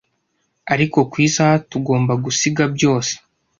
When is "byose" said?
2.75-3.13